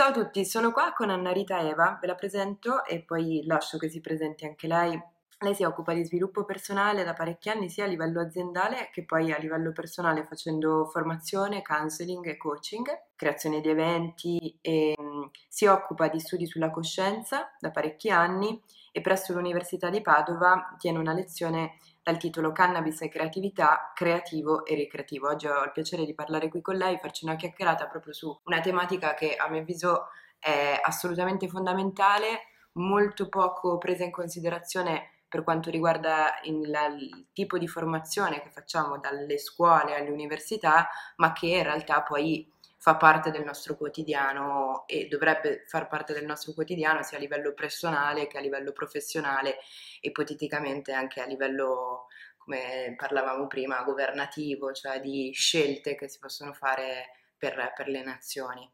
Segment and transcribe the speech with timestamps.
[0.00, 3.76] Ciao a tutti, sono qua con Anna Rita Eva, ve la presento e poi lascio
[3.76, 4.98] che si presenti anche lei.
[5.40, 9.30] Lei si occupa di sviluppo personale da parecchi anni sia a livello aziendale che poi
[9.30, 16.08] a livello personale facendo formazione, counseling e coaching, creazione di eventi e um, si occupa
[16.08, 18.58] di studi sulla coscienza da parecchi anni
[18.92, 24.74] e presso l'Università di Padova tiene una lezione dal titolo Cannabis e creatività, creativo e
[24.74, 25.28] ricreativo.
[25.28, 28.60] Oggi ho il piacere di parlare qui con lei, farci una chiacchierata proprio su una
[28.60, 35.70] tematica che a mio avviso è assolutamente fondamentale, molto poco presa in considerazione per quanto
[35.70, 42.02] riguarda il, tipo di formazione che facciamo dalle scuole alle università, ma che in realtà
[42.02, 42.52] poi
[42.82, 47.52] fa parte del nostro quotidiano e dovrebbe far parte del nostro quotidiano sia a livello
[47.52, 49.58] personale che a livello professionale
[50.00, 52.06] e ipoteticamente anche a livello,
[52.38, 58.66] come parlavamo prima, governativo, cioè di scelte che si possono fare per, per le nazioni.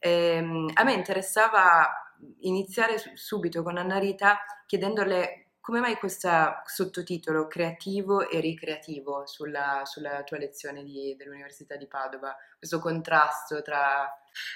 [0.00, 6.30] Ehm, a me interessava iniziare subito con Anna Rita chiedendole come mai questo
[6.64, 12.36] sottotitolo creativo e ricreativo sulla, sulla tua lezione di, dell'Università di Padova?
[12.56, 14.08] Questo contrasto tra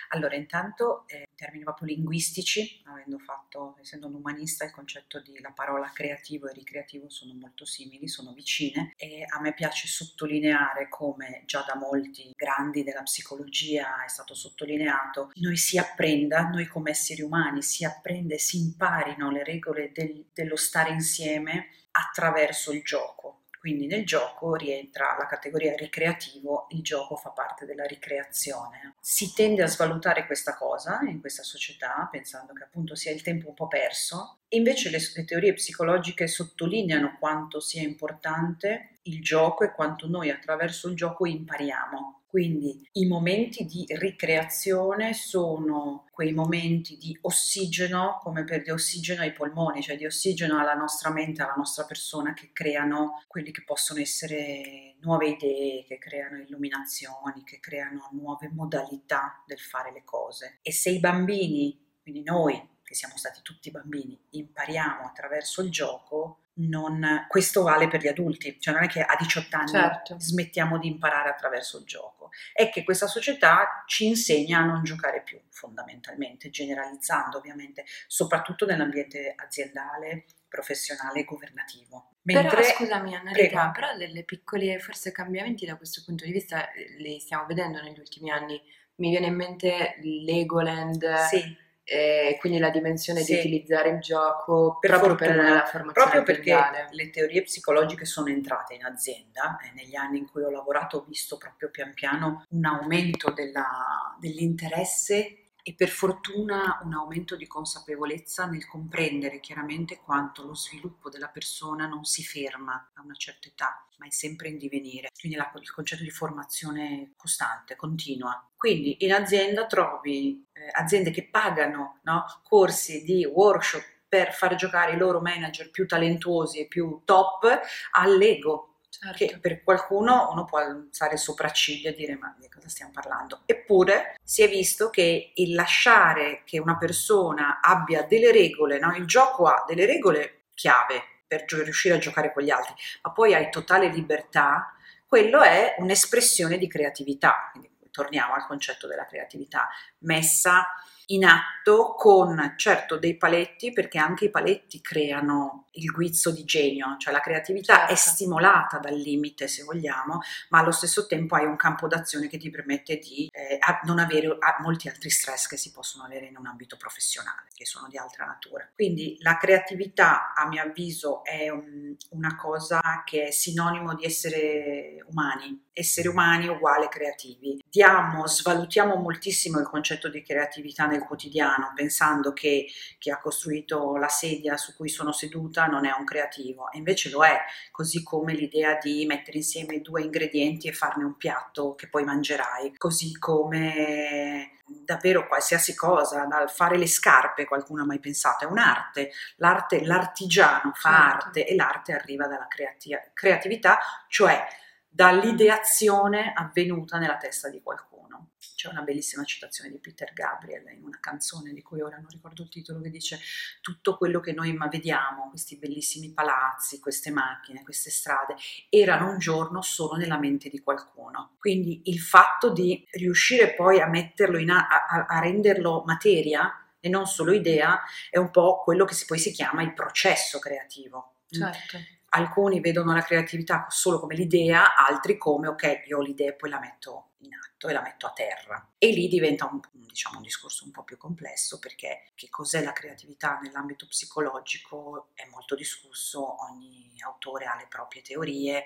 [0.08, 5.38] allora, intanto eh, in termini proprio linguistici, avendo fatto, essendo un umanista, il concetto di
[5.40, 10.88] la parola creativo e ricreativo sono molto simili, sono vicine e a me piace sottolineare
[10.88, 16.90] come già da molti grandi della psicologia è stato sottolineato, noi si apprenda, noi come
[16.90, 23.39] esseri umani si apprende, si imparino le regole del, dello stare insieme attraverso il gioco
[23.60, 28.94] quindi nel gioco rientra la categoria ricreativo, il gioco fa parte della ricreazione.
[29.00, 33.48] Si tende a svalutare questa cosa in questa società, pensando che appunto sia il tempo
[33.48, 34.38] un po' perso.
[34.48, 40.88] Invece le, le teorie psicologiche sottolineano quanto sia importante il gioco e quanto noi attraverso
[40.88, 48.62] il gioco impariamo quindi i momenti di ricreazione sono quei momenti di ossigeno, come per
[48.62, 53.20] di ossigeno ai polmoni, cioè di ossigeno alla nostra mente, alla nostra persona, che creano
[53.26, 59.90] quelli che possono essere nuove idee, che creano illuminazioni, che creano nuove modalità del fare
[59.90, 60.60] le cose.
[60.62, 66.49] E se i bambini, quindi noi che siamo stati tutti bambini, impariamo attraverso il gioco,
[66.68, 70.16] non, questo vale per gli adulti, cioè non è che a 18 anni certo.
[70.18, 75.22] smettiamo di imparare attraverso il gioco, è che questa società ci insegna a non giocare
[75.22, 82.16] più fondamentalmente, generalizzando ovviamente, soprattutto nell'ambiente aziendale, professionale e governativo.
[82.22, 86.70] Mentre, però scusami Anna Rita, però delle piccoli forse cambiamenti da questo punto di vista
[86.72, 88.60] eh, li stiamo vedendo negli ultimi anni.
[88.96, 91.14] Mi viene in mente Legoland.
[91.28, 93.32] Sì e quindi la dimensione sì.
[93.32, 96.56] di utilizzare il gioco per proprio fortuna, per la formazione proprio perché
[96.92, 101.04] le teorie psicologiche sono entrate in azienda e negli anni in cui ho lavorato ho
[101.04, 108.46] visto proprio pian piano un aumento della, dell'interesse e per fortuna un aumento di consapevolezza
[108.46, 113.86] nel comprendere chiaramente quanto lo sviluppo della persona non si ferma a una certa età,
[113.98, 115.08] ma è sempre in divenire.
[115.18, 118.48] Quindi la, il concetto di formazione costante, continua.
[118.56, 124.94] Quindi in azienda trovi eh, aziende che pagano no, corsi di workshop per far giocare
[124.94, 127.60] i loro manager più talentuosi e più top
[127.92, 129.16] all'ego certo.
[129.16, 133.42] che per qualcuno uno può alzare il sopracciglio e dire ma di cosa stiamo parlando.
[133.46, 138.94] Eppure si è visto che il lasciare che una persona abbia delle regole, no?
[138.94, 143.34] il gioco ha delle regole chiave per riuscire a giocare con gli altri, ma poi
[143.34, 144.74] hai totale libertà,
[145.06, 147.50] quello è un'espressione di creatività.
[147.52, 149.68] Quindi torniamo al concetto della creatività
[149.98, 150.66] messa
[151.06, 156.96] in atto con certo dei paletti, perché anche i paletti creano il guizzo di genio,
[156.98, 157.92] cioè la creatività certo.
[157.92, 162.38] è stimolata dal limite se vogliamo, ma allo stesso tempo hai un campo d'azione che
[162.38, 166.46] ti permette di eh, non avere molti altri stress che si possono avere in un
[166.46, 168.68] ambito professionale, che sono di altra natura.
[168.74, 175.04] Quindi la creatività, a mio avviso, è un, una cosa che è sinonimo di essere
[175.08, 177.62] umani, essere umani uguale creativi.
[177.68, 182.66] Diamo, svalutiamo moltissimo il concetto di creatività nel quotidiano, pensando che
[182.98, 187.08] chi ha costruito la sedia su cui sono seduta non è un creativo, e invece
[187.08, 187.38] lo è,
[187.70, 192.76] così come l'idea di mettere insieme due ingredienti e farne un piatto che poi mangerai,
[192.76, 199.10] così come davvero qualsiasi cosa, dal fare le scarpe, qualcuno ha mai pensato, è un'arte,
[199.36, 201.26] l'arte, l'artigiano fa certo.
[201.26, 203.78] arte e l'arte arriva dalla creati- creatività,
[204.08, 204.46] cioè
[204.88, 208.30] dall'ideazione avvenuta nella testa di qualcuno.
[208.60, 212.42] C'è una bellissima citazione di Peter Gabriel in una canzone di cui ora non ricordo
[212.42, 213.18] il titolo, che dice
[213.62, 218.34] tutto quello che noi vediamo, questi bellissimi palazzi, queste macchine, queste strade,
[218.68, 221.36] erano un giorno solo nella mente di qualcuno.
[221.38, 226.90] Quindi il fatto di riuscire poi a metterlo in a, a, a renderlo materia e
[226.90, 227.80] non solo idea
[228.10, 231.20] è un po' quello che si, poi si chiama il processo creativo.
[231.30, 231.78] Certo.
[232.10, 236.50] Alcuni vedono la creatività solo come l'idea, altri come ok, io ho l'idea e poi
[236.50, 238.72] la metto in atto e la metto a terra.
[238.78, 242.72] E lì diventa un, diciamo, un discorso un po' più complesso perché che cos'è la
[242.72, 248.64] creatività nell'ambito psicologico è molto discusso, ogni autore ha le proprie teorie.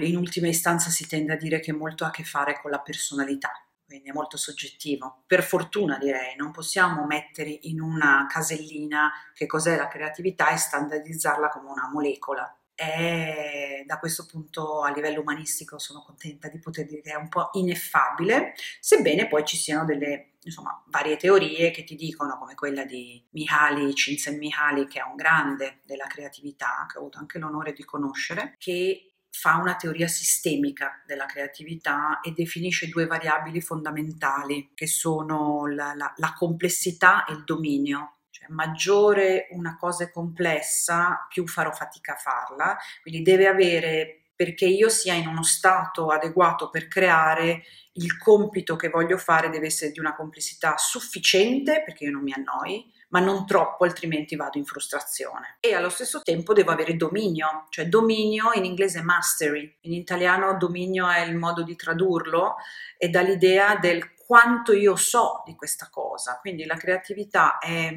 [0.00, 2.80] In ultima istanza si tende a dire che molto ha a che fare con la
[2.80, 3.52] personalità,
[3.84, 5.24] quindi è molto soggettivo.
[5.26, 11.48] Per fortuna direi, non possiamo mettere in una casellina che cos'è la creatività e standardizzarla
[11.48, 12.58] come una molecola.
[12.78, 17.28] E da questo punto a livello umanistico sono contenta di poter dire che è un
[17.28, 22.84] po' ineffabile, sebbene poi ci siano delle insomma, varie teorie che ti dicono, come quella
[22.84, 27.84] di Mihaly, Csikszentmihalyi, che è un grande della creatività, che ho avuto anche l'onore di
[27.84, 35.66] conoscere, che fa una teoria sistemica della creatività e definisce due variabili fondamentali che sono
[35.66, 38.15] la, la, la complessità e il dominio.
[38.48, 44.90] Maggiore una cosa è complessa, più farò fatica a farla, quindi deve avere perché io
[44.90, 47.62] sia in uno stato adeguato per creare
[47.92, 52.34] il compito che voglio fare deve essere di una complessità sufficiente perché io non mi
[52.34, 55.56] annoi, ma non troppo, altrimenti vado in frustrazione.
[55.60, 61.08] E allo stesso tempo devo avere dominio, cioè dominio in inglese mastery, in italiano dominio
[61.08, 62.56] è il modo di tradurlo
[62.98, 66.38] e dà l'idea del quanto io so di questa cosa.
[66.40, 67.94] Quindi la creatività è,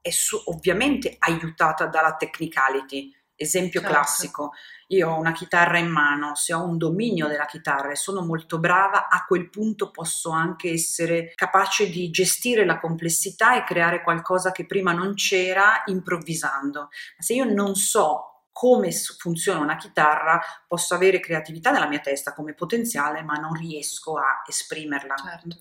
[0.00, 3.94] è su, ovviamente aiutata dalla technicality, Esempio certo.
[3.96, 4.52] classico,
[4.88, 8.60] io ho una chitarra in mano, se ho un dominio della chitarra e sono molto
[8.60, 14.52] brava, a quel punto posso anche essere capace di gestire la complessità e creare qualcosa
[14.52, 16.80] che prima non c'era improvvisando.
[16.82, 16.88] Ma
[17.18, 22.54] se io non so come funziona una chitarra, posso avere creatività nella mia testa come
[22.54, 25.16] potenziale, ma non riesco a esprimerla.
[25.16, 25.58] Certo.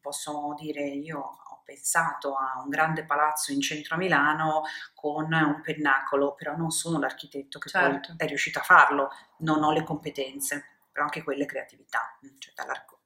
[0.00, 4.62] Posso dire io pensato a un grande palazzo in centro a Milano
[4.94, 8.14] con un pennacolo, però non sono l'architetto che certo.
[8.16, 12.54] poi è riuscito a farlo, non ho le competenze, però anche quelle creatività, cioè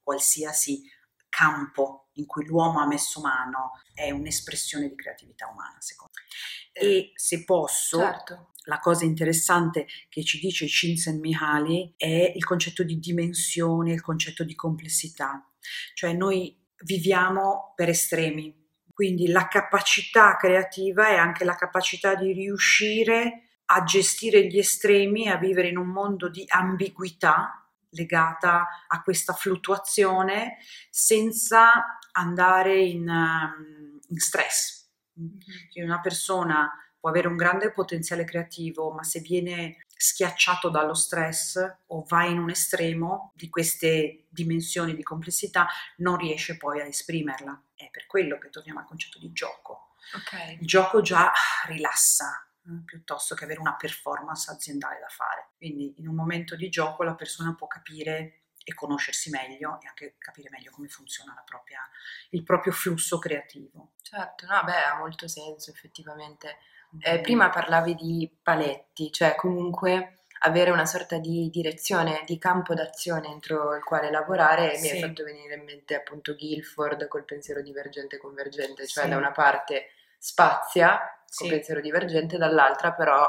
[0.03, 0.89] qualsiasi
[1.29, 6.27] campo in cui l'uomo ha messo mano è un'espressione di creatività umana, secondo me.
[6.73, 8.53] Eh, e se posso, certo.
[8.67, 14.55] La cosa interessante che ci dice Csikszentmihalyi è il concetto di dimensione, il concetto di
[14.55, 15.49] complessità.
[15.95, 18.55] Cioè noi viviamo per estremi,
[18.93, 25.31] quindi la capacità creativa è anche la capacità di riuscire a gestire gli estremi e
[25.31, 30.59] a vivere in un mondo di ambiguità legata a questa fluttuazione
[30.91, 34.89] senza andare in, um, in stress.
[35.19, 35.85] Mm-hmm.
[35.85, 36.71] Una persona
[37.07, 41.57] può avere un grande potenziale creativo, ma se viene schiacciato dallo stress
[41.87, 45.69] o va in un estremo di queste dimensioni di complessità,
[45.99, 47.63] non riesce poi a esprimerla.
[47.77, 49.93] È per quello che torniamo al concetto di gioco.
[50.17, 50.59] Okay.
[50.61, 51.31] Il gioco già
[51.67, 55.51] rilassa eh, piuttosto che avere una performance aziendale da fare.
[55.57, 60.17] Quindi in un momento di gioco la persona può capire e conoscersi meglio e anche
[60.19, 61.89] capire meglio come funziona propria,
[62.31, 63.93] il proprio flusso creativo.
[64.03, 66.59] Certo, no, beh, ha molto senso effettivamente
[67.01, 73.29] eh, prima parlavi di paletti, cioè comunque avere una sorta di direzione, di campo d'azione
[73.29, 74.83] entro il quale lavorare e sì.
[74.83, 79.11] mi hai fatto venire in mente appunto Guilford col pensiero divergente e convergente, cioè sì.
[79.11, 79.87] da una parte
[80.19, 81.01] spazia
[81.35, 83.27] col pensiero divergente, dall'altra però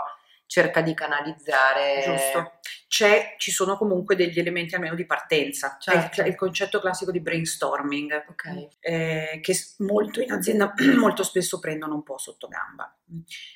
[0.48, 2.02] cerca di canalizzare.
[2.04, 2.52] Giusto.
[2.88, 5.78] C'è, ci sono comunque degli elementi almeno di partenza.
[5.80, 6.22] Certo.
[6.22, 8.68] È il, concetto classico di brainstorming, okay.
[8.80, 12.98] eh, che molto in azienda molto spesso prendono un po' sotto gamba.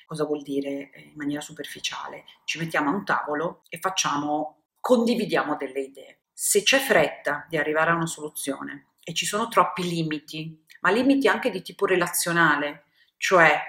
[0.06, 2.26] Cosa vuol dire eh, in maniera superficiale?
[2.44, 6.20] Ci mettiamo a un tavolo e facciamo, condividiamo delle idee.
[6.34, 11.28] Se c'è fretta di arrivare a una soluzione e ci sono troppi limiti, ma limiti
[11.28, 12.84] anche di tipo relazionale,
[13.18, 13.62] cioè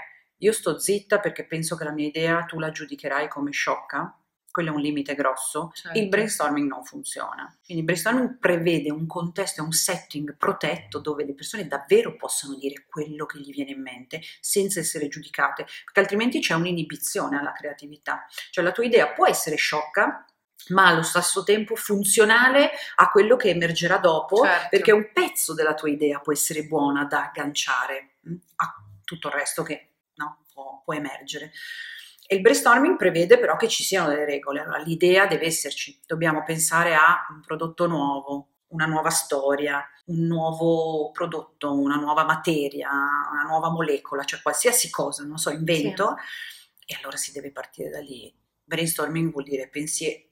[0.42, 4.16] io sto zitta perché penso che la mia idea tu la giudicherai come sciocca,
[4.50, 5.98] quello è un limite grosso, certo.
[5.98, 7.44] il brainstorming non funziona.
[7.64, 12.54] Quindi il brainstorming prevede un contesto e un setting protetto dove le persone davvero possano
[12.56, 17.52] dire quello che gli viene in mente senza essere giudicate, perché altrimenti c'è un'inibizione alla
[17.52, 18.26] creatività.
[18.50, 20.26] Cioè la tua idea può essere sciocca,
[20.68, 24.68] ma allo stesso tempo funzionale a quello che emergerà dopo, certo.
[24.70, 29.34] perché un pezzo della tua idea può essere buona da agganciare mm, a tutto il
[29.34, 29.91] resto che?
[30.52, 31.52] Può, può emergere.
[32.26, 36.42] E il brainstorming prevede però che ci siano delle regole, allora l'idea deve esserci, dobbiamo
[36.44, 42.88] pensare a un prodotto nuovo, una nuova storia, un nuovo prodotto, una nuova materia,
[43.30, 46.14] una nuova molecola, cioè qualsiasi cosa, non so, invento,
[46.78, 46.94] sì.
[46.94, 48.34] e allora si deve partire da lì.
[48.64, 50.22] Brainstorming vuol dire pensiero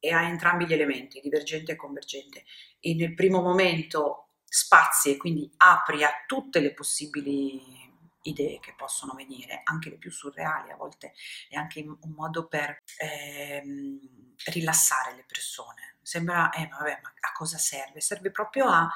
[0.00, 2.44] e ha entrambi gli elementi, divergente e convergente.
[2.78, 7.87] E nel primo momento spazi e quindi apri a tutte le possibili
[8.22, 11.12] idee che possono venire, anche le più surreali a volte,
[11.48, 13.98] è anche un modo per ehm,
[14.46, 15.96] rilassare le persone.
[16.02, 18.00] Sembra, eh, vabbè, ma a cosa serve?
[18.00, 18.90] Serve proprio a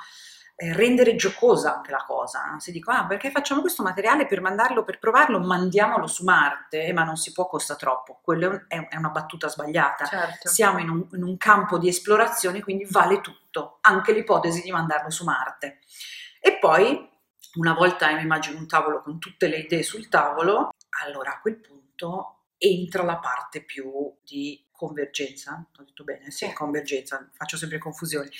[0.56, 2.44] eh, rendere giocosa anche la cosa.
[2.50, 2.60] No?
[2.60, 6.92] Si dicono, ah, perché facciamo questo materiale per mandarlo, per provarlo, mandiamolo su Marte, eh,
[6.92, 8.20] ma non si può, costa troppo.
[8.22, 10.06] Quello è, è una battuta sbagliata.
[10.06, 10.48] Certo.
[10.48, 15.10] Siamo in un, in un campo di esplorazione, quindi vale tutto, anche l'ipotesi di mandarlo
[15.10, 15.80] su Marte.
[16.40, 17.10] E poi
[17.54, 20.70] una volta mi immagino un tavolo con tutte le idee sul tavolo,
[21.04, 26.52] allora a quel punto entra la parte più di convergenza, ho detto bene, sì, sì.
[26.52, 28.30] convergenza, faccio sempre confusione,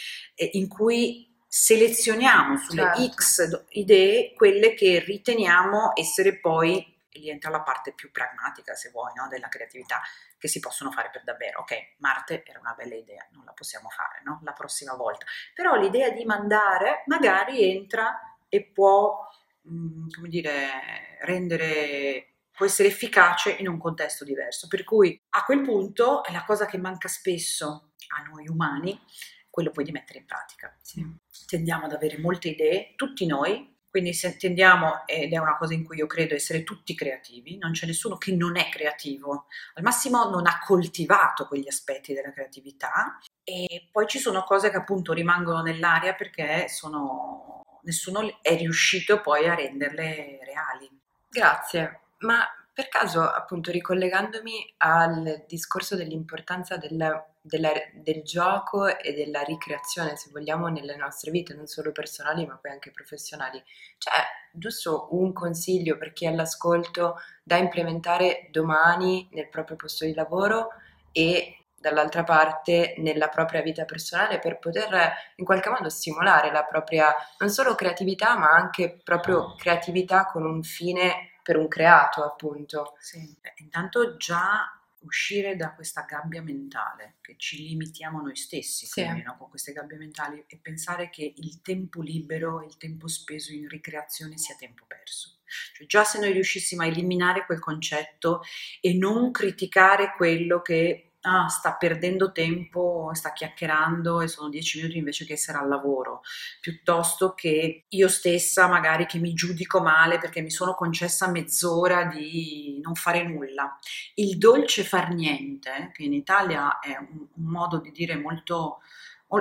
[0.53, 3.13] in cui selezioniamo sulle certo.
[3.15, 9.13] X idee quelle che riteniamo essere poi, lì entra la parte più pragmatica, se vuoi,
[9.15, 9.29] no?
[9.29, 10.01] della creatività,
[10.39, 11.61] che si possono fare per davvero.
[11.61, 14.41] Ok, Marte era una bella idea, non la possiamo fare no?
[14.43, 19.19] la prossima volta, però l'idea di mandare magari entra e può,
[19.63, 24.69] mh, come dire, rendere può essere efficace in un contesto diverso.
[24.69, 29.01] Per cui a quel punto è la cosa che manca spesso a noi umani,
[29.49, 30.77] quello poi di mettere in pratica.
[30.83, 31.03] Sì.
[31.47, 35.83] Tendiamo ad avere molte idee, tutti noi, quindi se tendiamo, ed è una cosa in
[35.83, 40.29] cui io credo, essere tutti creativi, non c'è nessuno che non è creativo, al massimo
[40.29, 45.63] non ha coltivato quegli aspetti della creatività e poi ci sono cose che appunto rimangono
[45.63, 50.91] nell'aria perché sono nessuno è riuscito poi a renderle reali.
[51.29, 56.97] Grazie, ma per caso appunto ricollegandomi al discorso dell'importanza del,
[57.43, 62.57] della, del gioco e della ricreazione, se vogliamo, nelle nostre vite, non solo personali ma
[62.57, 63.63] poi anche professionali,
[63.99, 64.11] c'è
[64.53, 70.69] giusto un consiglio per chi è all'ascolto da implementare domani nel proprio posto di lavoro
[71.13, 77.15] e dall'altra parte nella propria vita personale per poter in qualche modo stimolare la propria
[77.39, 82.95] non solo creatività ma anche proprio creatività con un fine per un creato appunto.
[82.99, 89.03] Sì, intanto già uscire da questa gabbia mentale che ci limitiamo noi stessi sì.
[89.03, 93.53] quindi, no, con queste gabbie mentali e pensare che il tempo libero, il tempo speso
[93.53, 95.39] in ricreazione sia tempo perso.
[95.75, 98.43] Cioè, già se noi riuscissimo a eliminare quel concetto
[98.81, 104.99] e non criticare quello che ah, sta perdendo tempo, sta chiacchierando e sono dieci minuti
[104.99, 106.23] invece che essere al lavoro,
[106.61, 112.81] piuttosto che io stessa magari che mi giudico male perché mi sono concessa mezz'ora di
[112.83, 113.79] non fare nulla.
[114.15, 118.81] Il dolce far niente, che in Italia è un, un modo di dire molto,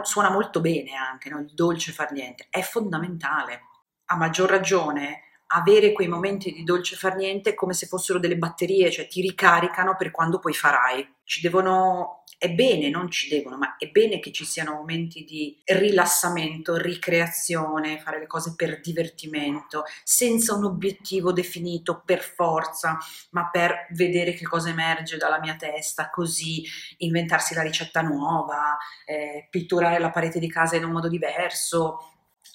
[0.04, 1.40] suona molto bene anche, no?
[1.40, 3.66] il dolce far niente, è fondamentale.
[4.06, 8.92] A maggior ragione avere quei momenti di dolce far niente come se fossero delle batterie,
[8.92, 11.16] cioè ti ricaricano per quando poi farai.
[11.24, 15.62] Ci devono, è bene, non ci devono, ma è bene che ci siano momenti di
[15.66, 22.98] rilassamento, ricreazione, fare le cose per divertimento, senza un obiettivo definito per forza,
[23.32, 26.64] ma per vedere che cosa emerge dalla mia testa, così
[26.98, 32.06] inventarsi la ricetta nuova, eh, pitturare la parete di casa in un modo diverso.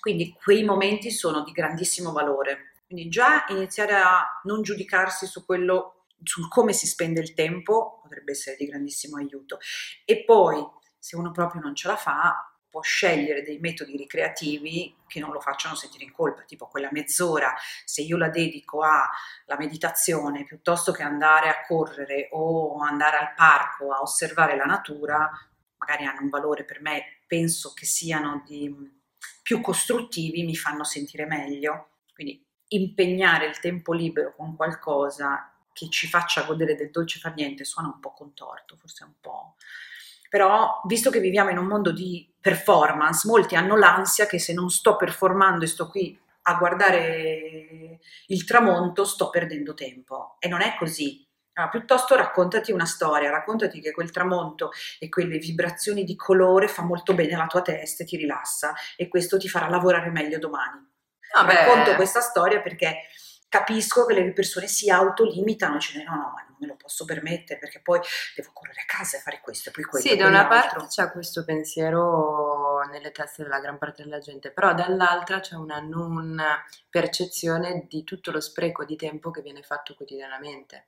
[0.00, 2.75] Quindi quei momenti sono di grandissimo valore.
[2.86, 8.32] Quindi già iniziare a non giudicarsi su quello, sul come si spende il tempo, potrebbe
[8.32, 9.58] essere di grandissimo aiuto.
[10.04, 10.64] E poi,
[10.98, 15.40] se uno proprio non ce la fa, può scegliere dei metodi ricreativi che non lo
[15.40, 21.02] facciano sentire in colpa, tipo quella mezz'ora, se io la dedico alla meditazione piuttosto che
[21.02, 25.30] andare a correre o andare al parco a osservare la natura,
[25.78, 28.72] magari hanno un valore per me, penso che siano di,
[29.42, 32.00] più costruttivi, mi fanno sentire meglio.
[32.12, 37.64] Quindi impegnare il tempo libero con qualcosa che ci faccia godere del dolce far niente
[37.64, 39.56] suona un po' contorto, forse un po'.
[40.28, 44.70] Però, visto che viviamo in un mondo di performance, molti hanno l'ansia che se non
[44.70, 50.36] sto performando e sto qui a guardare il tramonto, sto perdendo tempo.
[50.38, 51.24] E non è così.
[51.52, 56.82] Allora, piuttosto raccontati una storia, raccontati che quel tramonto e quelle vibrazioni di colore fa
[56.82, 60.95] molto bene alla tua testa e ti rilassa e questo ti farà lavorare meglio domani.
[61.34, 63.08] No, racconto questa storia perché
[63.48, 67.58] capisco che le persone si autolimitano, cioè no, no, ma non me lo posso permettere
[67.58, 68.00] perché poi
[68.34, 70.06] devo correre a casa e fare questo e poi quello.
[70.06, 74.74] Sì, da una parte c'è questo pensiero nelle teste della gran parte della gente, però
[74.74, 76.40] dall'altra c'è una non
[76.90, 80.86] percezione di tutto lo spreco di tempo che viene fatto quotidianamente.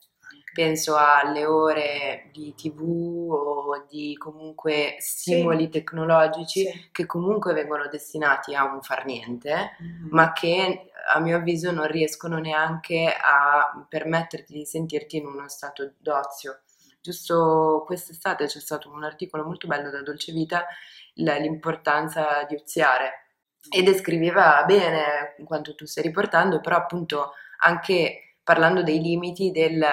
[0.53, 5.71] Penso alle ore di tv o di comunque stimoli sì.
[5.71, 6.89] tecnologici sì.
[6.91, 10.09] che comunque vengono destinati a un far niente, mm-hmm.
[10.11, 15.93] ma che a mio avviso non riescono neanche a permetterti di sentirti in uno stato
[15.99, 16.63] d'ozio.
[17.01, 20.67] Giusto quest'estate c'è stato un articolo molto bello da Dolce Vita,
[21.15, 23.27] l'importanza di oziare
[23.71, 29.85] e descriveva bene quanto tu stai riportando, però appunto anche parlando dei limiti del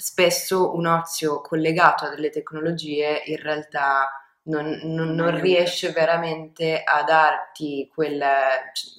[0.00, 4.10] spesso un ozio collegato a delle tecnologie in realtà
[4.44, 8.24] non, non, non riesce veramente a darti quel,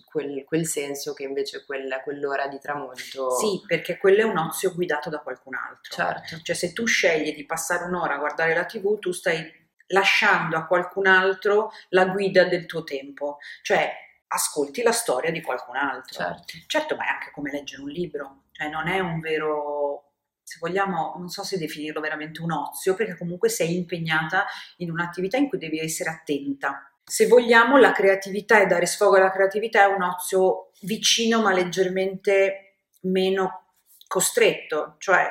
[0.05, 3.31] quel, quel senso che invece quel, quell'ora di tramonto...
[3.31, 5.95] Sì, perché quello è un ozio guidato da qualcun altro.
[5.95, 6.39] Certo.
[6.43, 10.67] Cioè se tu scegli di passare un'ora a guardare la tv, tu stai lasciando a
[10.67, 13.39] qualcun altro la guida del tuo tempo.
[13.63, 13.91] Cioè
[14.27, 16.23] ascolti la storia di qualcun altro.
[16.23, 16.57] Certo.
[16.67, 18.43] certo, ma è anche come leggere un libro.
[18.51, 20.10] Cioè non è un vero
[20.51, 24.45] se vogliamo, non so se definirlo veramente un ozio, perché comunque sei impegnata
[24.77, 26.91] in un'attività in cui devi essere attenta.
[27.01, 32.79] Se vogliamo, la creatività e dare sfogo alla creatività è un ozio vicino ma leggermente
[33.03, 33.75] meno
[34.07, 35.25] costretto, cioè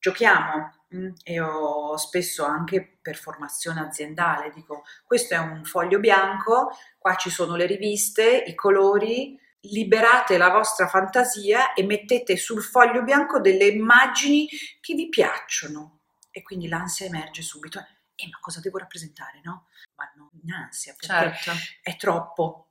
[0.00, 0.74] giochiamo.
[0.96, 7.30] Mm, io spesso anche per formazione aziendale dico questo è un foglio bianco, qua ci
[7.30, 13.66] sono le riviste, i colori, liberate la vostra fantasia e mettete sul foglio bianco delle
[13.66, 14.48] immagini
[14.80, 16.00] che vi piacciono.
[16.30, 17.78] E quindi l'ansia emerge subito.
[18.14, 19.68] Eh, ma cosa devo rappresentare, no?
[19.94, 21.50] Vanno in ansia perché certo.
[21.82, 22.68] è troppo.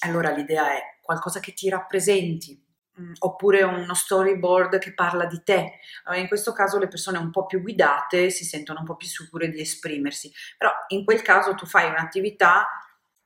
[0.00, 2.64] Allora l'idea è qualcosa che ti rappresenti,
[3.00, 5.80] mm, oppure uno storyboard che parla di te.
[6.14, 9.48] In questo caso le persone un po' più guidate si sentono un po' più sicure
[9.48, 12.68] di esprimersi, però in quel caso tu fai un'attività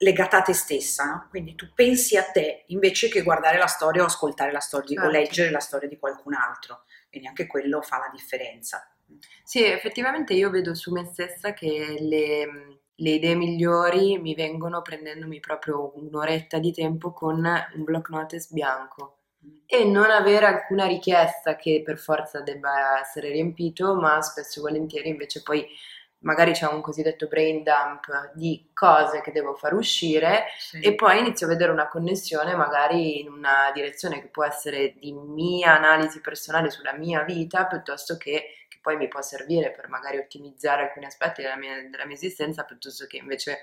[0.02, 1.26] legata a te stessa, no?
[1.30, 5.08] quindi tu pensi a te invece che guardare la storia o ascoltare la storia certo.
[5.08, 8.86] o leggere la storia di qualcun altro, quindi anche quello fa la differenza.
[9.44, 15.38] Sì, effettivamente io vedo su me stessa che le, le idee migliori mi vengono prendendomi
[15.38, 19.18] proprio un'oretta di tempo con un block notice bianco
[19.66, 25.08] e non avere alcuna richiesta che per forza debba essere riempito, ma spesso e volentieri
[25.08, 25.66] invece poi
[26.22, 30.80] magari c'è un cosiddetto brain dump di cose che devo far uscire sì.
[30.80, 35.12] e poi inizio a vedere una connessione magari in una direzione che può essere di
[35.12, 40.18] mia analisi personale sulla mia vita piuttosto che, che poi mi può servire per magari
[40.18, 43.58] ottimizzare alcuni aspetti della mia, della mia esistenza piuttosto che invece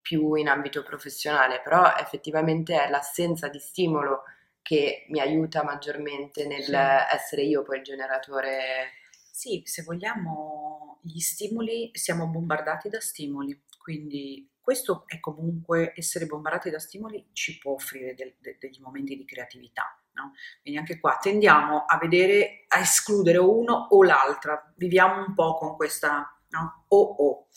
[0.00, 4.24] più in ambito professionale, però effettivamente è l'assenza di stimolo
[4.60, 6.74] che mi aiuta maggiormente nel sì.
[6.74, 8.92] essere io poi il generatore
[9.34, 16.70] sì, se vogliamo gli stimoli, siamo bombardati da stimoli, quindi questo è comunque essere bombardati
[16.70, 20.00] da stimoli ci può offrire del, de, degli momenti di creatività.
[20.12, 20.34] No?
[20.62, 25.74] Quindi anche qua tendiamo a vedere, a escludere uno o l'altra, viviamo un po' con
[25.74, 26.84] questa no?
[26.86, 27.48] o o.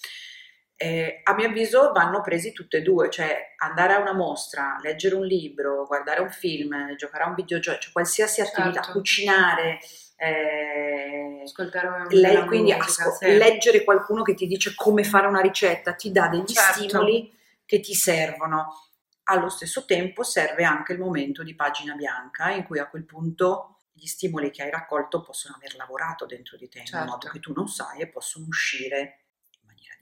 [0.80, 5.16] Eh, a mio avviso vanno presi tutte e due, cioè andare a una mostra, leggere
[5.16, 8.92] un libro, guardare un film, giocare a un videogioco, cioè qualsiasi attività, certo.
[8.92, 9.80] cucinare,
[10.18, 11.44] eh,
[12.10, 16.46] lei, quindi asco- leggere qualcuno che ti dice come fare una ricetta ti dà degli
[16.46, 16.84] certo.
[16.84, 17.36] stimoli
[17.66, 18.74] che ti servono.
[19.30, 23.80] Allo stesso tempo serve anche il momento di pagina bianca in cui a quel punto
[23.92, 26.98] gli stimoli che hai raccolto possono aver lavorato dentro di te certo.
[26.98, 27.30] in modo certo.
[27.32, 29.27] che tu non sai e possono uscire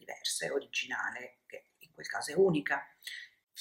[0.05, 2.85] e originale, che in quel caso è unica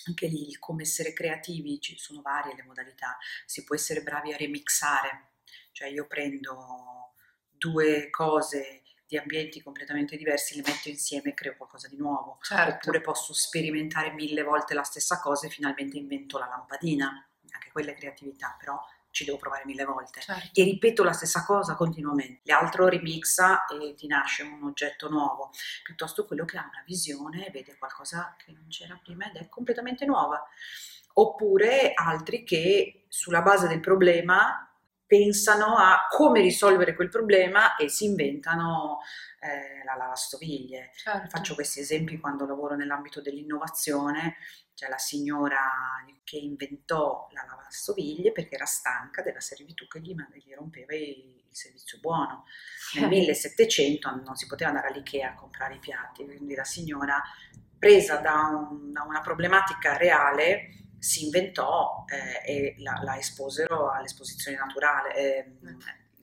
[0.07, 4.37] anche lì come essere creativi, ci sono varie le modalità, si può essere bravi a
[4.37, 5.31] remixare,
[5.73, 7.15] cioè io prendo
[7.49, 12.39] due cose di ambienti completamente diversi, le metto insieme e creo qualcosa di nuovo.
[12.43, 12.75] Certo.
[12.75, 17.29] Oppure posso sperimentare mille volte la stessa cosa e finalmente invento la lampadina.
[17.51, 18.81] Anche quella è creatività, però
[19.15, 20.21] ci devo provare mille volte.
[20.21, 20.61] Certo.
[20.61, 22.41] E ripeto la stessa cosa continuamente.
[22.45, 25.51] L'altro remixa e ti nasce un oggetto nuovo.
[25.85, 29.49] Piuttosto quello che ha una visione e vede qualcosa che non c'era prima ed è
[29.49, 30.45] completamente nuova.
[31.13, 34.69] Oppure altri che sulla base del problema
[35.07, 39.01] pensano a come risolvere quel problema e si inventano
[39.41, 40.91] eh, la lavastoviglie.
[40.95, 41.29] Certo.
[41.29, 44.37] Faccio questi esempi quando lavoro nell'ambito dell'innovazione,
[44.75, 45.61] c'è la signora
[46.25, 51.57] che inventò la lavastoviglie perché era stanca della servitù che gli, gli rompeva il, il
[51.57, 52.45] servizio buono.
[52.95, 57.23] Nel 1700 non si poteva andare all'Ikea a comprare i piatti, quindi la signora,
[57.79, 64.57] presa da, un, da una problematica reale, si inventò eh, e la, la, esposero all'esposizione
[64.57, 65.15] naturale.
[65.15, 65.53] Eh,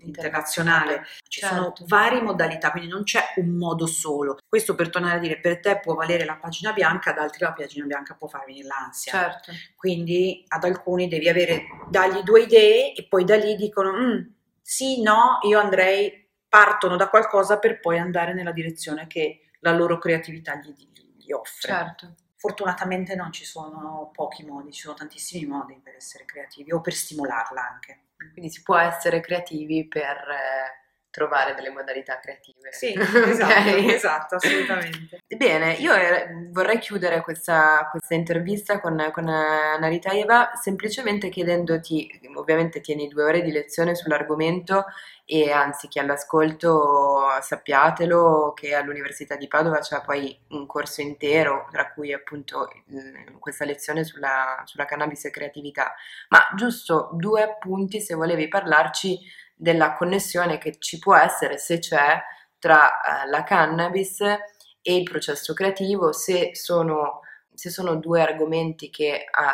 [0.04, 1.56] internazionale, ci certo.
[1.56, 4.39] sono varie modalità, quindi non c'è un modo solo.
[4.48, 7.54] Questo per tornare a dire, per te può valere la pagina bianca, ad altri la
[7.54, 9.12] pagina bianca può far venire l'ansia.
[9.12, 9.52] Certo.
[9.76, 14.22] Quindi ad alcuni devi avere, dargli due idee e poi da lì dicono, mm,
[14.60, 20.00] sì, no, io andrei partono da qualcosa per poi andare nella direzione che la loro
[20.00, 20.74] creatività gli,
[21.17, 21.72] gli offre.
[21.72, 22.15] Certo.
[22.42, 26.92] Fortunatamente non ci sono pochi modi, ci sono tantissimi modi per essere creativi o per
[26.92, 28.06] stimolarla anche.
[28.34, 32.72] Quindi si può essere creativi per eh, trovare delle modalità creative.
[32.72, 33.94] Sì, esatto, okay.
[33.94, 35.20] esatto assolutamente.
[35.28, 42.82] Bene, io eh, vorrei chiudere questa, questa intervista con, con Narita Eva semplicemente chiedendoti, ovviamente
[42.82, 44.86] tieni due ore di lezione sull'argomento
[45.34, 51.94] e anzi chi all'ascolto sappiatelo che all'Università di Padova c'è poi un corso intero, tra
[51.94, 52.67] cui appunto
[53.39, 55.94] questa lezione sulla, sulla cannabis e creatività,
[56.28, 59.20] ma giusto due appunti se volevi parlarci
[59.56, 62.22] della connessione che ci può essere, se c'è,
[62.60, 62.89] tra
[63.24, 67.22] eh, la cannabis e il processo creativo, se sono,
[67.62, 68.89] se sono due argomenti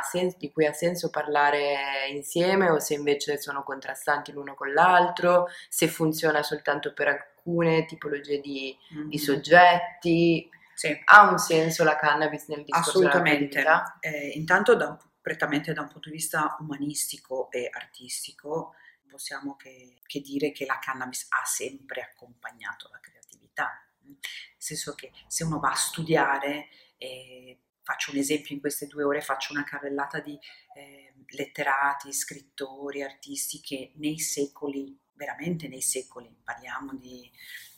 [0.09, 5.47] sen- di cui ha senso parlare insieme o se invece sono contrastanti l'uno con l'altro,
[5.67, 9.09] se funziona soltanto per alcune tipologie di, mm-hmm.
[9.09, 10.49] di soggetti.
[10.73, 10.97] Sì.
[11.03, 13.61] Ha un senso la cannabis nel discorso Assolutamente.
[13.99, 20.21] Eh, intanto da, prettamente da un punto di vista umanistico e artistico, possiamo che, che
[20.21, 24.15] dire che la cannabis ha sempre accompagnato la creatività, nel
[24.55, 29.21] senso che se uno va a studiare, eh, faccio un esempio in queste due ore,
[29.21, 30.37] faccio una carrellata di
[30.75, 37.31] eh, letterati, scrittori, artisti che nei secoli, veramente nei secoli, parliamo di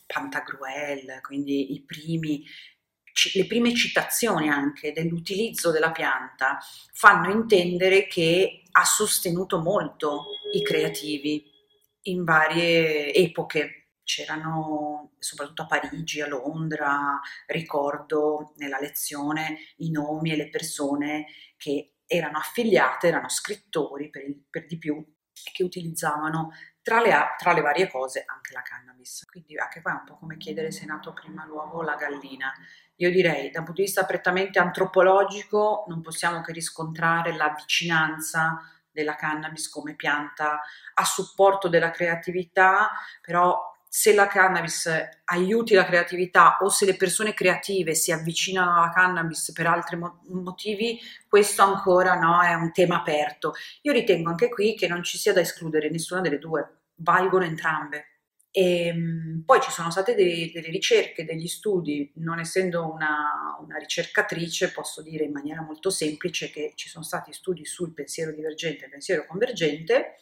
[0.08, 2.43] Pantagruel, quindi i primi
[3.34, 6.58] le prime citazioni anche dell'utilizzo della pianta
[6.93, 11.43] fanno intendere che ha sostenuto molto i creativi
[12.04, 13.78] in varie epoche.
[14.10, 21.98] C'erano soprattutto a Parigi, a Londra, ricordo nella lezione i nomi e le persone che
[22.08, 27.62] erano affiliate, erano scrittori per, per di più e che utilizzavano tra le, tra le,
[27.62, 29.26] varie cose anche la cannabis.
[29.30, 31.93] Quindi anche qua è un po' come chiedere se è nato prima l'uovo o la
[31.93, 32.52] gallina.
[32.95, 38.60] Io direi, da un punto di vista prettamente antropologico, non possiamo che riscontrare la vicinanza
[38.89, 40.62] della cannabis come pianta
[40.95, 42.89] a supporto della creatività,
[43.22, 44.88] però se la cannabis
[45.25, 50.21] aiuti la creatività o se le persone creative si avvicinano alla cannabis per altri mo-
[50.28, 53.54] motivi, questo ancora no, è un tema aperto.
[53.82, 58.06] Io ritengo anche qui che non ci sia da escludere nessuna delle due, valgono entrambe.
[58.52, 63.78] E, ehm, poi ci sono state dei, delle ricerche, degli studi, non essendo una, una,
[63.78, 68.86] ricercatrice posso dire in maniera molto semplice che ci sono stati studi sul pensiero divergente
[68.86, 70.15] e pensiero convergente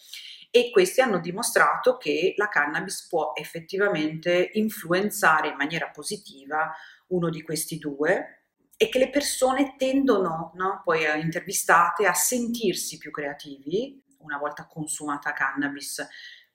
[0.58, 6.74] e questi hanno dimostrato che la cannabis può effettivamente influenzare in maniera positiva
[7.10, 13.12] uno di questi due e che le persone tendono, no, poi intervistate, a sentirsi più
[13.12, 16.06] creativi una volta consumata cannabis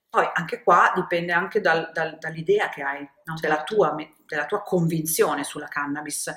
[0.09, 3.35] poi anche qua dipende anche dal, dal, dall'idea che hai, no?
[3.35, 3.41] certo.
[3.41, 3.95] della, tua,
[4.27, 6.31] della, tua, convinzione sulla cannabis.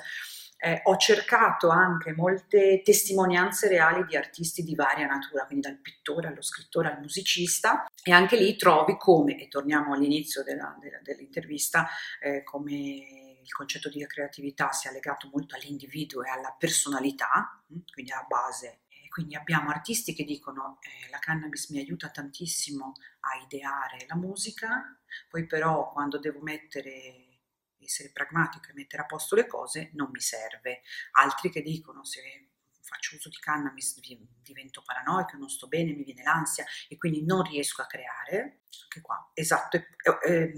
[0.59, 6.29] Eh, ho cercato anche molte testimonianze reali di artisti di varia natura, quindi dal pittore
[6.29, 11.87] allo scrittore al musicista, e anche lì trovi come, e torniamo all'inizio della, della, dell'intervista,
[12.19, 12.71] eh, come
[13.47, 18.79] il concetto di creatività sia legato molto all'individuo e alla personalità, quindi alla base.
[19.09, 24.95] Quindi abbiamo artisti che dicono eh, la cannabis mi aiuta tantissimo a ideare la musica,
[25.29, 27.26] poi però quando devo mettere,
[27.87, 30.81] essere pragmatico e mettere a posto le cose non mi serve.
[31.13, 32.49] Altri che dicono se
[32.81, 33.99] faccio uso di cannabis
[34.41, 38.61] divento paranoico, non sto bene, mi viene l'ansia e quindi non riesco a creare.
[38.83, 39.77] Anche qua, esatto,
[40.25, 40.51] eh,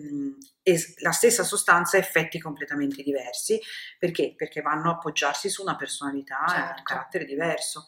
[0.61, 3.59] eh, la stessa sostanza ha effetti completamente diversi.
[3.97, 4.35] Perché?
[4.35, 6.77] Perché vanno a appoggiarsi su una personalità certo.
[6.77, 7.87] un carattere diverso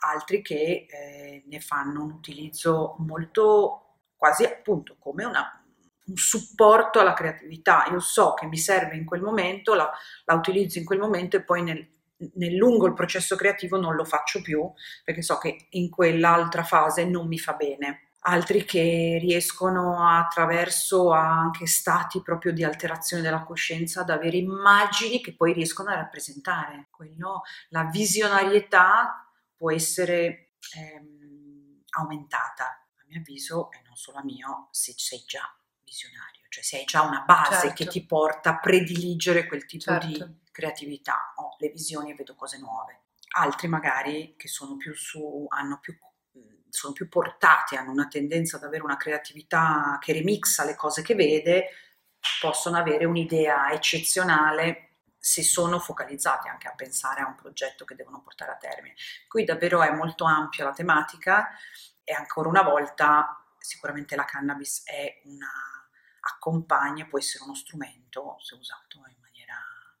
[0.00, 3.84] altri che eh, ne fanno un utilizzo molto
[4.16, 5.57] quasi appunto come una,
[6.08, 7.86] un supporto alla creatività.
[7.90, 9.90] Io so che mi serve in quel momento, la,
[10.24, 11.86] la utilizzo in quel momento e poi nel,
[12.34, 14.70] nel lungo il processo creativo non lo faccio più
[15.04, 18.02] perché so che in quell'altra fase non mi fa bene.
[18.22, 25.34] Altri che riescono attraverso anche stati proprio di alterazione della coscienza ad avere immagini che
[25.34, 26.88] poi riescono a rappresentare.
[26.90, 29.24] Quello, la visionarietà
[29.56, 35.57] può essere ehm, aumentata, a mio avviso, e non solo a mio, se sei già
[35.88, 37.74] visionario, cioè se hai già una base certo.
[37.74, 40.06] che ti porta a prediligere quel tipo certo.
[40.06, 43.00] di creatività, ho le visioni e vedo cose nuove.
[43.30, 45.96] Altri magari che sono più su, hanno più
[46.70, 51.14] sono più portati, hanno una tendenza ad avere una creatività che remixa le cose che
[51.14, 51.68] vede,
[52.40, 58.22] possono avere un'idea eccezionale si sono focalizzati anche a pensare a un progetto che devono
[58.22, 58.94] portare a termine.
[59.26, 61.48] Qui davvero è molto ampia la tematica
[62.04, 64.82] e ancora una volta sicuramente la cannabis
[65.24, 65.50] una,
[66.34, 69.54] accompagna, può essere uno strumento se usato in maniera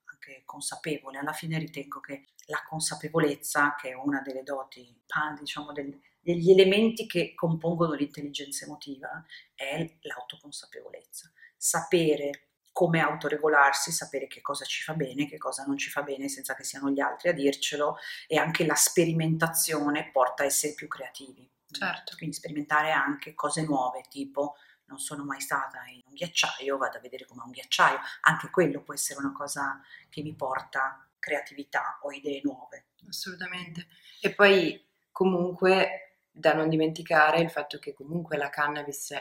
[0.04, 1.18] anche consapevole.
[1.18, 4.94] Alla fine ritengo che la consapevolezza, che è una delle doti,
[5.38, 11.30] diciamo, del, degli elementi che compongono l'intelligenza emotiva, è l'autoconsapevolezza.
[11.56, 16.28] Sapere come autoregolarsi, sapere che cosa ci fa bene, che cosa non ci fa bene
[16.28, 17.96] senza che siano gli altri a dircelo
[18.28, 21.50] e anche la sperimentazione porta a essere più creativi.
[21.70, 22.14] Certo.
[22.16, 24.54] Quindi sperimentare anche cose nuove, tipo
[24.88, 28.82] non sono mai stata in un ghiacciaio, vado a vedere com'è un ghiacciaio, anche quello
[28.82, 32.86] può essere una cosa che mi porta creatività o idee nuove.
[33.08, 33.86] Assolutamente.
[34.20, 39.14] E poi comunque da non dimenticare il fatto che comunque la cannabis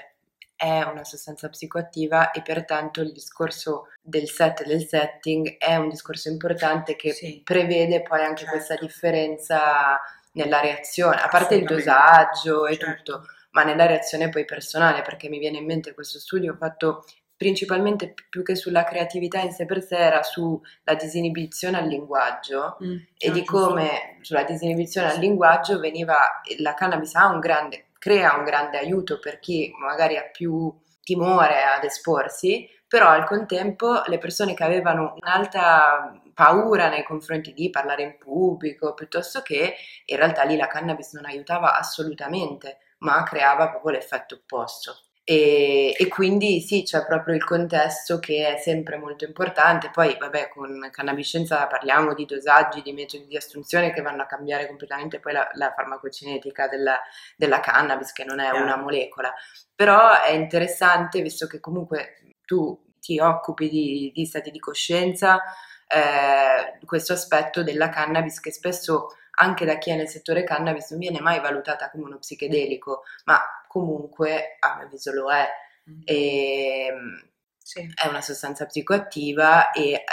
[0.55, 5.89] è una sostanza psicoattiva e pertanto il discorso del set e del setting è un
[5.89, 8.55] discorso importante che sì, prevede poi anche certo.
[8.55, 9.99] questa differenza
[10.31, 13.19] nella reazione, a parte il dosaggio e certo.
[13.19, 13.25] tutto,
[13.57, 18.43] ma nella reazione poi personale, perché mi viene in mente questo studio fatto principalmente più
[18.43, 23.43] che sulla creatività in sé per sé era sulla disinibizione al linguaggio mm, e di
[23.43, 26.17] come sulla disinibizione al linguaggio veniva
[26.59, 31.63] la cannabis ha un grande crea un grande aiuto per chi magari ha più timore
[31.63, 38.03] ad esporsi, però al contempo le persone che avevano un'alta paura nei confronti di parlare
[38.03, 43.91] in pubblico, piuttosto che in realtà lì la cannabis non aiutava assolutamente, ma creava proprio
[43.91, 45.01] l'effetto opposto.
[45.29, 49.89] E, e, quindi sì, c'è proprio il contesto che è sempre molto importante.
[49.91, 54.67] Poi, vabbè, con cannabiscenza parliamo di dosaggi, di metodi di assunzione che vanno a cambiare
[54.67, 56.97] completamente poi la, la farmacocinetica della,
[57.35, 59.33] della, cannabis, che non è una molecola.
[59.75, 65.41] Però è interessante, visto che comunque tu ti occupi di, di stati di coscienza,
[65.87, 70.99] eh, questo aspetto della cannabis che spesso anche da chi è nel settore cannabis non
[70.99, 75.47] viene mai valutata come uno psichedelico, ma comunque a mio avviso lo è.
[75.89, 76.01] Mm.
[76.05, 77.91] E, ehm, sì.
[77.93, 80.03] È una sostanza psicoattiva e eh,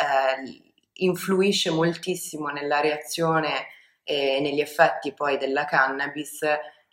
[0.95, 3.69] influisce moltissimo nella reazione
[4.03, 6.41] e negli effetti poi della cannabis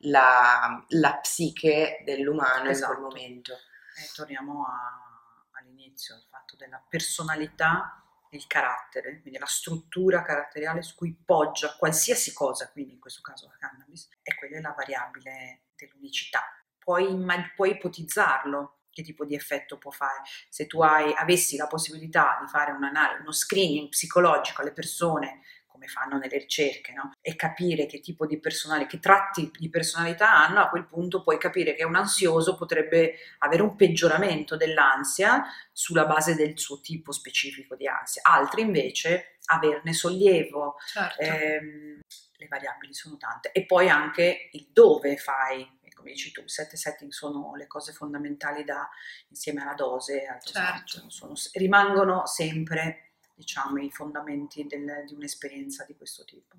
[0.04, 2.94] la, la psiche dell'umano esatto.
[2.94, 3.02] in quel esatto.
[3.02, 3.54] momento.
[3.54, 8.01] E torniamo a, all'inizio, il fatto della personalità
[8.32, 13.48] il carattere, quindi la struttura caratteriale su cui poggia qualsiasi cosa, quindi in questo caso
[13.48, 16.42] la cannabis, e quella è la variabile dell'unicità.
[16.78, 17.08] Puoi,
[17.56, 20.22] puoi ipotizzarlo, che tipo di effetto può fare.
[20.50, 25.42] Se tu hai, avessi la possibilità di fare uno screening psicologico alle persone
[25.82, 27.12] come fanno nelle ricerche, no?
[27.22, 31.40] e capire che tipo di personalità, che tratti di personalità hanno, a quel punto puoi
[31.40, 37.76] capire che un ansioso potrebbe avere un peggioramento dell'ansia sulla base del suo tipo specifico
[37.76, 40.76] di ansia, altri invece averne sollievo.
[40.86, 41.22] Certo.
[41.22, 42.00] Ehm,
[42.42, 47.12] le variabili sono tante e poi anche il dove fai come dici tu, set setting
[47.12, 48.90] sono le cose fondamentali da,
[49.28, 51.08] insieme alla dose, al certo.
[51.12, 56.56] sono, rimangono sempre diciamo, i fondamenti del, di un'esperienza di questo tipo.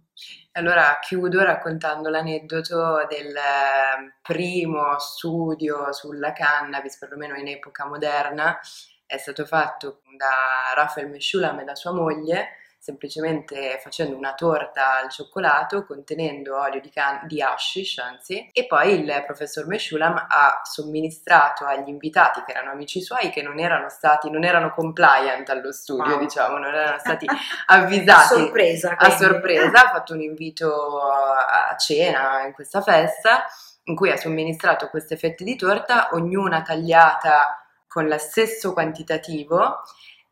[0.52, 8.58] Allora chiudo raccontando l'aneddoto del ehm, primo studio sulla cannabis, perlomeno in epoca moderna,
[9.06, 15.08] è stato fatto da Rafael Meshulam e da sua moglie semplicemente facendo una torta al
[15.08, 21.64] cioccolato contenendo olio di, can- di hashish, anzi, e poi il professor Meshulam ha somministrato
[21.64, 26.14] agli invitati, che erano amici suoi, che non erano stati, non erano compliant allo studio,
[26.14, 26.18] wow.
[26.18, 27.24] diciamo, non erano stati
[27.66, 28.34] avvisati.
[28.34, 28.96] a sorpresa.
[28.98, 33.44] A sorpresa, ha fatto un invito a cena in questa festa
[33.84, 39.82] in cui ha somministrato queste fette di torta, ognuna tagliata con lo stesso quantitativo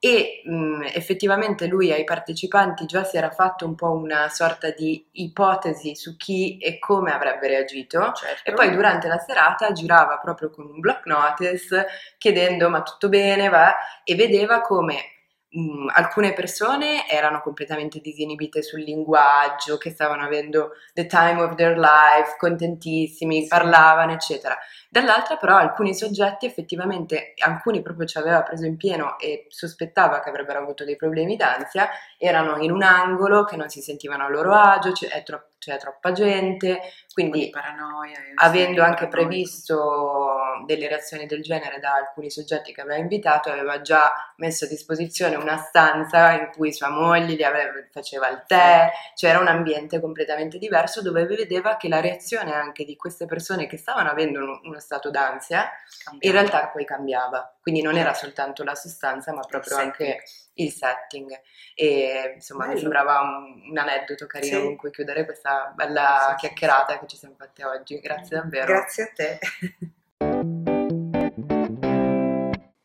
[0.03, 5.07] e mh, effettivamente lui ai partecipanti già si era fatto un po' una sorta di
[5.13, 8.51] ipotesi su chi e come avrebbe reagito certo.
[8.51, 11.87] e poi durante la serata girava proprio con un block notice
[12.17, 15.20] chiedendo ma tutto bene va e vedeva come
[15.51, 21.77] mh, alcune persone erano completamente disinibite sul linguaggio, che stavano avendo the time of their
[21.79, 24.57] life, contentissimi, parlavano, eccetera.
[24.89, 30.29] Dall'altra però alcuni soggetti effettivamente, alcuni proprio ci aveva preso in pieno e sospettava che
[30.29, 34.53] avrebbero avuto dei problemi d'ansia, erano in un angolo che non si sentivano a loro
[34.53, 36.81] agio, c'è, tro- c'è troppa gente,
[37.29, 43.51] quindi paranoia, avendo anche previsto delle reazioni del genere da alcuni soggetti che aveva invitato,
[43.51, 48.43] aveva già messo a disposizione una stanza in cui sua moglie gli aveva, faceva il
[48.47, 53.67] tè, c'era un ambiente completamente diverso dove vedeva che la reazione anche di queste persone
[53.67, 55.71] che stavano avendo uno stato d'ansia
[56.05, 56.19] cambiava.
[56.27, 60.23] in realtà poi cambiava, quindi non era soltanto la sostanza ma proprio anche
[60.55, 61.41] il setting.
[61.75, 62.75] E insomma Bello.
[62.75, 64.65] mi sembrava un, un aneddoto carino sì.
[64.65, 68.67] con cui chiudere questa bella sì, chiacchierata che ci siamo fatte oggi, grazie davvero.
[68.67, 69.39] Grazie a te.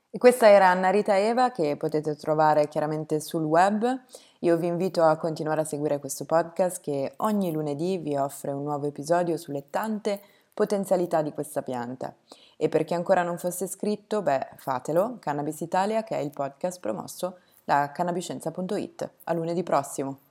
[0.18, 4.02] Questa era Anna Rita Eva che potete trovare chiaramente sul web.
[4.40, 8.64] Io vi invito a continuare a seguire questo podcast che ogni lunedì vi offre un
[8.64, 10.20] nuovo episodio sulle tante
[10.52, 12.16] potenzialità di questa pianta.
[12.58, 16.80] E per chi ancora non fosse iscritto, beh, fatelo, Cannabis Italia, che è il podcast
[16.80, 19.10] promosso da cannabiscienza.it.
[19.26, 20.22] A lunedì prossimo!